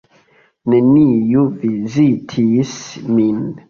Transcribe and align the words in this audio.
Neniu 0.73 1.45
vizitis 1.61 2.77
min. 3.17 3.49